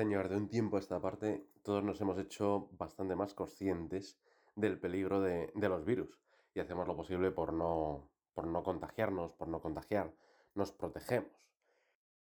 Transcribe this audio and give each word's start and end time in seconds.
Señor, 0.00 0.30
de 0.30 0.36
un 0.38 0.48
tiempo 0.48 0.78
a 0.78 0.80
esta 0.80 0.98
parte, 0.98 1.44
todos 1.62 1.84
nos 1.84 2.00
hemos 2.00 2.16
hecho 2.16 2.70
bastante 2.78 3.14
más 3.14 3.34
conscientes 3.34 4.18
del 4.56 4.80
peligro 4.80 5.20
de, 5.20 5.52
de 5.54 5.68
los 5.68 5.84
virus 5.84 6.18
y 6.54 6.60
hacemos 6.60 6.88
lo 6.88 6.96
posible 6.96 7.30
por 7.32 7.52
no, 7.52 8.08
por 8.32 8.46
no 8.46 8.62
contagiarnos, 8.62 9.34
por 9.34 9.48
no 9.48 9.60
contagiar, 9.60 10.10
nos 10.54 10.72
protegemos. 10.72 11.50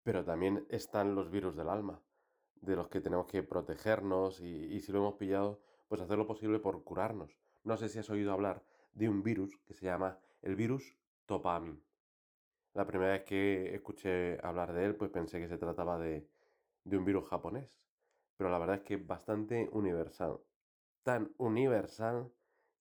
Pero 0.03 0.25
también 0.25 0.65
están 0.67 1.15
los 1.15 1.31
virus 1.31 1.55
del 1.55 1.69
alma, 1.69 2.01
de 2.55 2.75
los 2.75 2.89
que 2.89 2.99
tenemos 2.99 3.27
que 3.27 3.41
protegernos 3.41 4.41
y, 4.41 4.65
y 4.65 4.81
si 4.81 4.91
lo 4.91 4.97
hemos 4.97 5.13
pillado, 5.13 5.61
pues 5.87 6.01
hacer 6.01 6.17
lo 6.17 6.27
posible 6.27 6.59
por 6.59 6.83
curarnos. 6.83 7.39
No 7.63 7.77
sé 7.77 7.87
si 7.87 7.99
has 7.99 8.09
oído 8.09 8.33
hablar 8.33 8.65
de 8.91 9.07
un 9.07 9.23
virus 9.23 9.57
que 9.65 9.75
se 9.75 9.85
llama 9.85 10.19
el 10.41 10.57
virus 10.57 10.97
Topamin. 11.25 11.81
La 12.73 12.85
primera 12.85 13.13
vez 13.13 13.23
que 13.23 13.73
escuché 13.73 14.45
hablar 14.45 14.73
de 14.73 14.87
él, 14.87 14.95
pues 14.97 15.09
pensé 15.09 15.39
que 15.39 15.47
se 15.47 15.57
trataba 15.57 15.97
de, 15.97 16.27
de 16.83 16.97
un 16.97 17.05
virus 17.05 17.27
japonés. 17.27 17.79
Pero 18.37 18.49
la 18.49 18.59
verdad 18.59 18.77
es 18.77 18.81
que 18.81 18.95
es 18.95 19.05
bastante 19.07 19.69
universal. 19.71 20.39
Tan 21.03 21.33
universal 21.37 22.31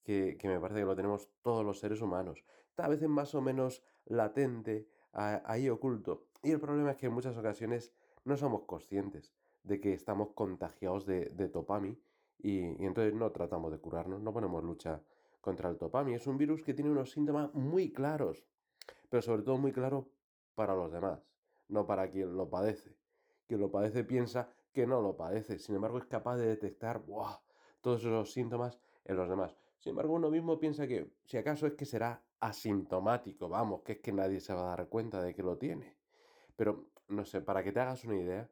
que, 0.03 0.37
que, 0.39 0.49
me 0.49 0.59
parece 0.59 0.81
que 0.81 0.87
lo 0.87 0.97
tenemos 0.97 1.29
todos 1.43 1.65
los 1.65 1.81
seres 1.81 2.01
humanos. 2.01 2.45
Tal 2.75 2.91
vez 2.91 3.03
más 3.09 3.35
o 3.35 3.41
menos 3.41 3.83
latente, 4.07 4.89
ahí 5.13 5.69
oculto. 5.69 6.29
Y 6.43 6.51
el 6.51 6.61
problema 6.61 6.93
es 6.93 6.97
que 6.97 7.07
en 7.07 7.13
muchas 7.13 7.37
ocasiones 7.37 7.93
no 8.25 8.37
somos 8.37 8.63
conscientes 8.63 9.35
de 9.63 9.81
que 9.81 9.93
estamos 9.93 10.31
contagiados 10.33 11.05
de, 11.05 11.27
de 11.27 11.49
topami 11.49 12.01
y, 12.39 12.61
y, 12.61 12.87
entonces 12.87 13.15
no 13.15 13.31
tratamos 13.31 13.71
de 13.71 13.79
curarnos, 13.79 14.23
no 14.23 14.33
ponemos 14.33 14.65
lucha 14.65 15.03
contra 15.41 15.69
el 15.69 15.77
topami. 15.77 16.15
Es 16.15 16.27
un 16.27 16.39
virus 16.39 16.63
que 16.63 16.73
tiene 16.73 16.91
unos 16.91 17.11
síntomas 17.11 17.53
muy 17.53 17.93
claros, 17.93 18.47
pero 19.11 19.21
sobre 19.21 19.43
todo 19.43 19.59
muy 19.59 19.73
claros 19.73 20.07
para 20.55 20.75
los 20.75 20.91
demás, 20.91 21.21
no 21.69 21.87
para 21.87 22.11
quien 22.11 22.35
lo 22.35 22.49
padece 22.49 22.97
que 23.51 23.57
lo 23.57 23.69
padece 23.69 24.05
piensa 24.05 24.49
que 24.73 24.87
no 24.87 25.03
lo 25.03 25.17
padece. 25.17 25.59
Sin 25.59 25.75
embargo, 25.75 25.99
es 25.99 26.05
capaz 26.05 26.37
de 26.37 26.47
detectar 26.47 27.03
todos 27.81 28.01
esos 28.01 28.33
síntomas 28.33 28.79
en 29.05 29.17
los 29.17 29.29
demás. 29.29 29.57
Sin 29.81 29.91
embargo, 29.91 30.15
uno 30.15 30.31
mismo 30.31 30.61
piensa 30.61 30.87
que 30.87 31.11
si 31.25 31.37
acaso 31.37 31.67
es 31.67 31.73
que 31.73 31.85
será 31.85 32.23
asintomático, 32.39 33.49
vamos, 33.49 33.83
que 33.83 33.95
es 33.95 33.99
que 33.99 34.13
nadie 34.13 34.39
se 34.39 34.55
va 34.55 34.73
a 34.73 34.77
dar 34.77 34.89
cuenta 34.89 35.21
de 35.21 35.35
que 35.35 35.43
lo 35.43 35.59
tiene. 35.59 35.97
Pero, 36.55 36.87
no 37.09 37.25
sé, 37.25 37.41
para 37.41 37.65
que 37.65 37.73
te 37.73 37.81
hagas 37.81 38.05
una 38.05 38.19
idea 38.19 38.49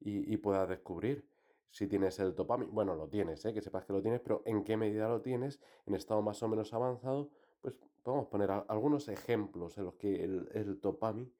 y, 0.00 0.36
puedas 0.36 0.68
descubrir 0.68 1.26
si 1.70 1.86
tienes 1.86 2.18
el 2.18 2.34
topami, 2.34 2.66
bueno, 2.66 2.94
lo 2.94 3.08
tienes, 3.08 3.42
¿eh? 3.46 3.54
que 3.54 3.62
sepas 3.62 3.86
que 3.86 3.94
lo 3.94 4.02
tienes, 4.02 4.20
pero 4.20 4.42
en 4.44 4.64
qué 4.64 4.76
medida 4.76 5.08
lo 5.08 5.22
tienes, 5.22 5.60
en 5.86 5.94
estado 5.94 6.20
más 6.20 6.42
o 6.42 6.48
menos 6.48 6.74
avanzado, 6.74 7.30
pues 7.62 7.74
podemos 8.02 8.26
poner 8.26 8.50
algunos 8.50 9.08
ejemplos 9.08 9.78
en 9.78 9.84
los 9.86 9.94
que 9.94 10.22
el, 10.22 10.50
el 10.52 10.78
topami 10.78 11.32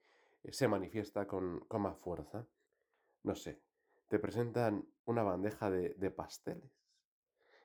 eh, 0.45 0.53
se 0.53 0.67
manifiesta 0.67 1.27
con, 1.27 1.61
con 1.69 1.83
más 1.83 1.99
fuerza 1.99 2.47
no 3.23 3.35
sé, 3.35 3.61
te 4.09 4.19
presentan 4.19 4.87
una 5.05 5.23
bandeja 5.23 5.71
de, 5.71 5.95
de 5.95 6.11
pasteles 6.11 6.71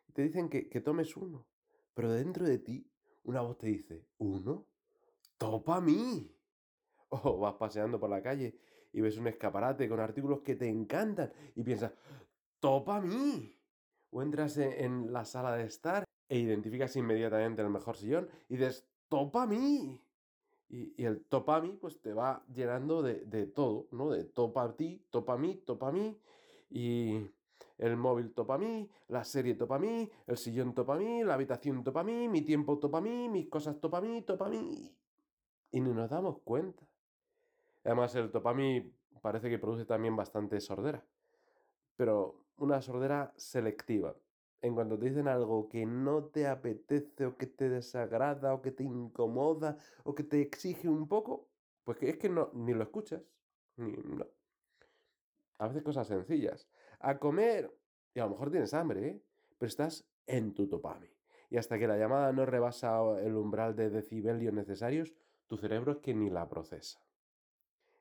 y 0.08 0.14
te 0.14 0.22
dicen 0.22 0.50
que, 0.50 0.70
que, 0.70 0.82
tomes 0.82 1.16
uno, 1.18 1.46
pero 1.94 2.12
dentro 2.12 2.46
de 2.46 2.60
ti 2.60 2.90
una 3.24 3.42
voz 3.42 3.58
te 3.58 3.68
dice, 3.68 4.08
¿uno? 4.18 4.66
¡Topa 5.38 5.78
a 5.78 5.82
mí! 5.82 6.34
O 7.10 7.40
vas 7.40 7.54
paseando 7.56 7.98
por 8.02 8.10
la 8.10 8.22
calle 8.22 8.60
y 8.92 9.00
ves 9.00 9.18
un 9.18 9.28
escaparate 9.28 9.88
con 9.88 10.02
artículos 10.02 10.42
que 10.42 10.58
te 10.58 10.68
encantan 10.68 11.32
y 11.56 11.64
piensas, 11.64 11.94
¡topa 12.60 12.98
a 12.98 13.02
mí! 13.02 13.58
O 14.10 14.22
entras 14.22 14.58
en, 14.58 14.74
en 14.74 15.14
la 15.14 15.24
sala 15.24 15.56
de 15.56 15.64
estar 15.64 16.04
e 16.28 16.38
identificas 16.38 16.96
inmediatamente 16.98 17.62
el 17.62 17.70
mejor 17.70 17.96
sillón 17.96 18.30
y 18.50 18.58
dices, 18.58 18.86
¡topa 19.08 19.44
a 19.44 19.48
mí! 19.48 20.02
Y, 20.70 21.02
y, 21.02 21.06
el 21.06 21.24
topami 21.24 21.74
pues 21.74 22.02
te 22.02 22.14
va 22.14 22.44
llenando 22.54 23.02
de, 23.02 23.22
de, 23.26 23.48
todo, 23.48 23.88
¿no? 23.92 24.10
De 24.10 24.26
topa 24.26 24.76
ti, 24.76 25.02
topa 25.10 25.34
a 25.34 25.38
mí, 25.38 25.56
topa 25.66 25.92
mí. 25.92 26.20
Y 26.70 27.26
el 27.78 27.96
móvil 27.96 28.34
topa 28.34 28.56
a 28.56 28.58
mí, 28.58 28.90
la 29.08 29.24
serie 29.24 29.56
topa 29.56 29.76
a 29.76 29.80
mí, 29.80 30.10
el 30.26 30.38
sillón 30.38 30.74
topa 30.74 30.96
a 30.96 30.98
mí, 30.98 31.24
la 31.24 31.36
habitación 31.36 31.84
topa 31.84 32.02
a 32.02 32.04
mí, 32.04 32.28
mi 32.28 32.42
tiempo 32.42 32.78
topa 32.80 32.98
a 32.98 33.02
mí, 33.02 33.30
mis 33.30 33.48
cosas 33.48 33.80
topa 33.80 34.00
a 34.00 34.02
mí, 34.02 34.22
topa 34.24 34.50
mí. 34.50 34.94
Y 35.72 35.80
ni 35.80 35.94
nos 35.94 36.10
damos 36.10 36.40
cuenta. 36.40 36.86
Además 37.84 38.14
el 38.16 38.32
topami 38.32 38.94
parece 39.22 39.50
que 39.50 39.60
produce 39.60 39.86
también 39.86 40.16
bastante 40.16 40.60
sordera. 40.60 41.04
Pero 41.96 42.44
una 42.58 42.82
sordera 42.82 43.34
selectiva 43.38 44.16
en 44.62 44.74
cuanto 44.74 44.98
te 44.98 45.06
dicen 45.06 45.28
algo 45.28 45.70
que 45.70 45.86
no 45.86 46.26
te 46.26 46.48
apetece 46.48 47.26
o 47.26 47.38
que 47.38 47.48
te 47.48 47.70
desagrada 47.70 48.54
o 48.54 48.62
que 48.62 48.72
te 48.72 48.84
incomoda 48.84 49.78
o 50.04 50.16
que 50.16 50.24
te 50.24 50.42
exige 50.42 50.90
un 50.90 51.08
poco, 51.08 51.48
pues 51.84 52.02
es 52.02 52.18
que 52.18 52.30
no, 52.30 52.50
ni 52.54 52.74
lo 52.74 52.84
escuchas. 52.84 53.22
Ni, 53.78 53.92
no. 53.92 54.26
A 55.60 55.68
veces 55.68 55.84
cosas 55.84 56.08
sencillas. 56.08 56.68
A 57.00 57.18
comer. 57.18 57.72
Y 58.14 58.20
a 58.20 58.24
lo 58.24 58.32
mejor 58.32 58.52
tienes 58.52 58.74
hambre, 58.74 59.08
¿eh? 59.08 59.22
Pero 59.58 59.68
estás 59.68 60.08
en 60.26 60.54
tu 60.54 60.68
topami. 60.68 61.08
Y 61.50 61.58
hasta 61.58 61.80
que 61.80 61.88
la 61.88 61.98
llamada 61.98 62.32
no 62.34 62.46
rebasa 62.46 63.00
el 63.22 63.36
umbral 63.36 63.76
de 63.76 63.90
decibelios 63.90 64.54
necesarios, 64.54 65.14
tu 65.48 65.58
cerebro 65.58 65.94
es 65.94 65.98
que 66.00 66.14
ni 66.14 66.30
la 66.30 66.50
procesa. 66.50 67.00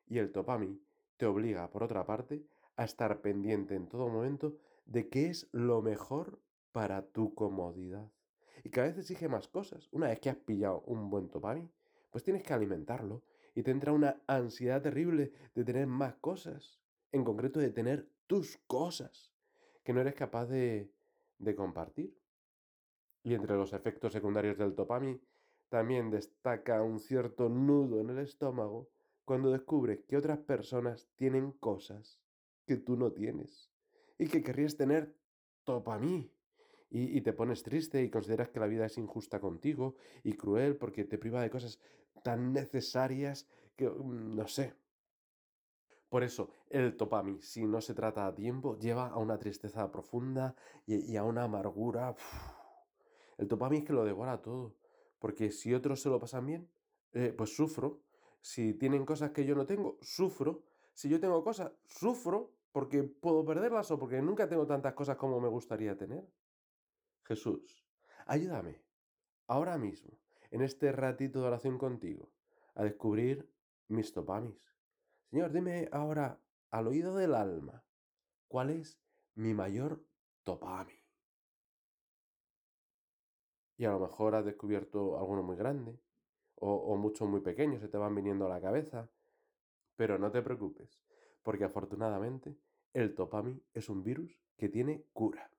Y 0.08 0.18
el 0.18 0.32
topami 0.32 0.80
te 1.16 1.26
obliga, 1.26 1.70
por 1.70 1.82
otra 1.82 2.04
parte, 2.04 2.44
a 2.76 2.84
estar 2.84 3.20
pendiente 3.20 3.74
en 3.74 3.88
todo 3.88 4.08
momento 4.08 4.56
de 4.84 5.08
qué 5.08 5.28
es 5.28 5.48
lo 5.52 5.82
mejor 5.82 6.40
para 6.76 7.00
tu 7.00 7.34
comodidad. 7.34 8.12
Y 8.62 8.68
cada 8.68 8.88
vez 8.88 8.98
exige 8.98 9.30
más 9.30 9.48
cosas. 9.48 9.88
Una 9.92 10.08
vez 10.08 10.20
que 10.20 10.28
has 10.28 10.36
pillado 10.36 10.82
un 10.82 11.08
buen 11.08 11.30
topami, 11.30 11.70
pues 12.10 12.22
tienes 12.22 12.42
que 12.42 12.52
alimentarlo 12.52 13.22
y 13.54 13.62
te 13.62 13.70
entra 13.70 13.94
una 13.94 14.20
ansiedad 14.26 14.82
terrible 14.82 15.32
de 15.54 15.64
tener 15.64 15.86
más 15.86 16.16
cosas. 16.16 16.78
En 17.12 17.24
concreto 17.24 17.60
de 17.60 17.70
tener 17.70 18.10
tus 18.26 18.58
cosas 18.66 19.32
que 19.84 19.94
no 19.94 20.02
eres 20.02 20.14
capaz 20.14 20.48
de, 20.48 20.92
compartir. 21.56 22.14
Y 23.22 23.32
entre 23.32 23.56
los 23.56 23.72
efectos 23.72 24.12
secundarios 24.12 24.58
del 24.58 24.74
topami 24.74 25.18
también 25.70 26.10
destaca 26.10 26.82
un 26.82 27.00
cierto 27.00 27.48
nudo 27.48 28.02
en 28.02 28.10
el 28.10 28.18
estómago 28.18 28.90
cuando 29.24 29.50
descubres 29.50 30.00
que 30.06 30.18
otras 30.18 30.40
personas 30.40 31.08
tienen 31.16 31.52
cosas 31.52 32.20
que 32.66 32.76
tú 32.76 32.98
no 32.98 33.12
tienes 33.12 33.72
y 34.18 34.28
que 34.28 34.42
querrías 34.42 34.76
tener 34.76 35.16
topami 35.64 36.35
y, 36.90 37.16
y, 37.16 37.20
te 37.20 37.32
pones 37.32 37.62
triste 37.62 38.02
y 38.02 38.10
consideras 38.10 38.48
que 38.48 38.60
la 38.60 38.66
vida 38.66 38.86
es 38.86 38.96
injusta 38.98 39.40
contigo 39.40 39.96
y 40.22 40.34
cruel 40.34 40.76
porque 40.76 41.04
te 41.04 41.18
priva 41.18 41.42
de 41.42 41.50
cosas 41.50 41.80
tan 42.22 42.52
necesarias 42.52 43.48
que 43.76 43.88
mm, 43.88 44.36
no 44.36 44.46
sé. 44.46 44.74
Por 46.08 46.22
eso, 46.22 46.50
el 46.70 46.96
topami, 46.96 47.42
si 47.42 47.66
no 47.66 47.80
se 47.80 47.94
trata 47.94 48.26
a 48.26 48.34
tiempo, 48.34 48.78
lleva 48.78 49.08
a 49.08 49.18
una 49.18 49.38
tristeza 49.38 49.90
profunda 49.90 50.54
y, 50.86 51.12
y 51.12 51.16
a 51.16 51.24
una 51.24 51.44
amargura. 51.44 52.14
El 53.38 53.48
topami 53.48 53.78
es 53.78 53.84
que 53.84 53.92
lo 53.92 54.04
devora 54.04 54.40
todo. 54.40 54.76
Porque 55.18 55.50
si 55.50 55.74
otros 55.74 56.00
se 56.00 56.08
lo 56.08 56.20
pasan 56.20 56.46
bien, 56.46 56.68
eh, 57.12 57.34
pues 57.36 57.54
sufro. 57.54 58.00
Si 58.40 58.74
tienen 58.74 59.04
cosas 59.04 59.32
que 59.32 59.44
yo 59.44 59.54
no 59.54 59.66
tengo, 59.66 59.98
sufro. 60.00 60.62
Si 60.92 61.08
yo 61.08 61.18
tengo 61.18 61.42
cosas, 61.42 61.72
sufro 61.84 62.52
porque 62.72 63.02
puedo 63.02 63.44
perderlas 63.44 63.90
o 63.90 63.98
porque 63.98 64.20
nunca 64.20 64.48
tengo 64.48 64.66
tantas 64.66 64.94
cosas 64.94 65.16
como 65.16 65.40
me 65.40 65.48
gustaría 65.48 65.96
tener. 65.96 66.26
Jesús, 67.26 67.84
ayúdame, 68.26 68.80
ahora 69.48 69.78
mismo, 69.78 70.18
en 70.50 70.62
este 70.62 70.92
ratito 70.92 71.40
de 71.40 71.48
oración 71.48 71.76
contigo, 71.76 72.30
a 72.74 72.84
descubrir 72.84 73.50
mis 73.88 74.12
topamis. 74.12 74.60
Señor, 75.30 75.50
dime 75.52 75.88
ahora, 75.90 76.40
al 76.70 76.86
oído 76.86 77.16
del 77.16 77.34
alma, 77.34 77.84
¿cuál 78.46 78.70
es 78.70 79.00
mi 79.34 79.54
mayor 79.54 80.04
topami? 80.44 80.94
Y 83.76 83.84
a 83.84 83.90
lo 83.90 83.98
mejor 83.98 84.36
has 84.36 84.44
descubierto 84.44 85.18
alguno 85.18 85.42
muy 85.42 85.56
grande, 85.56 85.98
o, 86.54 86.72
o 86.72 86.96
muchos 86.96 87.28
muy 87.28 87.40
pequeños 87.40 87.80
se 87.80 87.88
te 87.88 87.98
van 87.98 88.14
viniendo 88.14 88.46
a 88.46 88.50
la 88.50 88.60
cabeza, 88.60 89.10
pero 89.96 90.16
no 90.16 90.30
te 90.30 90.42
preocupes, 90.42 91.00
porque 91.42 91.64
afortunadamente 91.64 92.56
el 92.92 93.14
topami 93.14 93.60
es 93.74 93.88
un 93.88 94.04
virus 94.04 94.40
que 94.56 94.68
tiene 94.68 95.04
cura. 95.12 95.50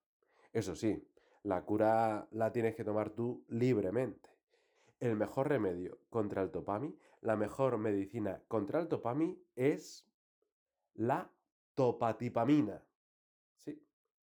Eso 0.53 0.75
sí, 0.75 1.07
la 1.47 1.63
cura 1.63 2.27
la 2.31 2.51
tienes 2.51 2.75
que 2.75 2.83
tomar 2.83 3.11
tú 3.11 3.45
libremente. 3.47 4.29
El 4.99 5.15
mejor 5.15 5.47
remedio 5.47 6.01
contra 6.09 6.41
el 6.41 6.51
topami, 6.51 6.93
la 7.21 7.37
mejor 7.37 7.77
medicina 7.77 8.43
contra 8.49 8.81
el 8.81 8.89
topami 8.89 9.41
es 9.55 10.05
la 10.95 11.31
topatipamina. 11.73 12.83
Sí, 13.55 13.81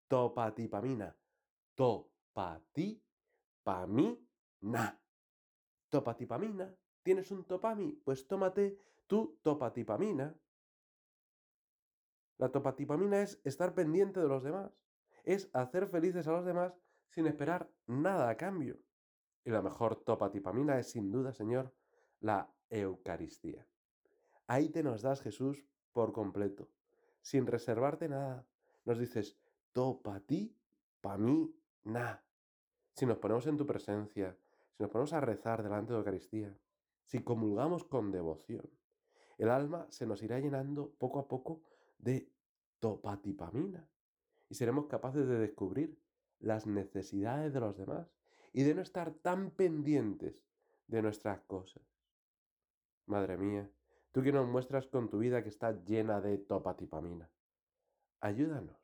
topatipamina. 0.08 1.16
Topatipamina. 1.76 2.98
Topatipamina. 5.90 6.76
¿Tienes 7.04 7.30
un 7.30 7.44
topami? 7.46 8.02
Pues 8.04 8.28
tómate 8.28 8.80
tu 9.06 9.38
topatipamina. 9.44 10.36
La 12.40 12.50
topatipamina 12.50 13.22
es 13.22 13.40
estar 13.44 13.76
pendiente 13.76 14.20
de 14.20 14.28
los 14.28 14.42
demás. 14.42 14.72
Es 15.24 15.52
hacer 15.54 15.88
felices 15.88 16.28
a 16.28 16.32
los 16.32 16.46
demás 16.46 16.74
sin 17.12 17.28
esperar 17.28 17.70
nada 17.88 18.30
a 18.30 18.38
cambio. 18.38 18.80
Y 19.44 19.52
la 19.52 19.62
mejor 19.62 20.04
topatipamina 20.04 20.80
es 20.80 20.92
sin 20.92 21.12
duda, 21.12 21.34
Señor, 21.34 21.74
la 22.20 22.52
Eucaristía. 22.70 23.68
Ahí 24.48 24.70
te 24.70 24.84
nos 24.84 25.02
das, 25.02 25.22
Jesús, 25.22 25.66
por 25.94 26.14
completo, 26.14 26.70
sin 27.22 27.48
reservarte 27.48 28.10
nada, 28.10 28.46
nos 28.86 28.98
dices, 28.98 29.38
topa 29.74 30.20
ti, 30.22 30.56
pa 31.02 31.18
mí, 31.18 31.54
na. 31.84 32.24
Si 32.94 33.06
nos 33.06 33.18
ponemos 33.18 33.48
en 33.48 33.58
tu 33.58 33.66
presencia, 33.66 34.38
si 34.74 34.84
nos 34.84 34.92
ponemos 34.92 35.14
a 35.14 35.22
rezar 35.22 35.64
delante 35.64 35.94
de 35.94 36.00
Eucaristía, 36.00 36.58
si 37.06 37.24
comulgamos 37.24 37.84
con 37.84 38.12
devoción, 38.12 38.70
el 39.38 39.50
alma 39.50 39.88
se 39.90 40.06
nos 40.06 40.22
irá 40.24 40.40
llenando 40.40 40.92
poco 40.98 41.20
a 41.20 41.28
poco 41.28 41.62
de 41.98 42.32
topatipamina 42.80 43.88
y 44.50 44.56
seremos 44.56 44.88
capaces 44.88 45.28
de 45.28 45.40
descubrir 45.40 45.98
las 46.42 46.68
necesidades 46.68 47.54
de 47.54 47.60
los 47.60 47.78
demás 47.78 48.12
y 48.54 48.64
de 48.64 48.76
no 48.76 48.82
estar 48.82 49.14
tan 49.14 49.52
pendientes 49.52 50.44
de 50.88 51.02
nuestras 51.02 51.42
cosas. 51.42 51.84
Madre 53.06 53.38
mía, 53.38 53.70
tú 54.12 54.22
que 54.22 54.32
nos 54.32 54.48
muestras 54.48 54.88
con 54.88 55.10
tu 55.10 55.20
vida 55.20 55.44
que 55.44 55.50
está 55.50 55.72
llena 55.72 56.22
de 56.22 56.38
topatipamina, 56.38 57.30
ayúdanos 58.20 58.78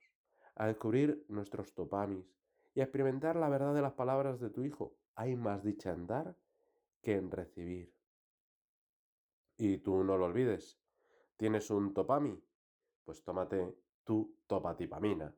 a 0.55 0.67
descubrir 0.67 1.25
nuestros 1.27 1.73
topamis 1.73 2.25
y 2.73 2.79
a 2.79 2.83
experimentar 2.83 3.35
la 3.35 3.49
verdad 3.49 3.73
de 3.73 3.81
las 3.81 3.93
palabras 3.93 4.39
de 4.39 4.49
tu 4.49 4.63
Hijo. 4.63 4.95
Hay 5.15 5.35
más 5.35 5.63
dicha 5.63 5.91
en 5.91 6.07
dar 6.07 6.35
que 7.01 7.15
en 7.15 7.31
recibir. 7.31 7.93
Y 9.57 9.77
tú 9.79 10.03
no 10.03 10.17
lo 10.17 10.25
olvides, 10.25 10.79
¿tienes 11.37 11.69
un 11.71 11.93
topami? 11.93 12.39
Pues 13.03 13.23
tómate 13.23 13.75
tu 14.03 14.35
topatipamina. 14.47 15.33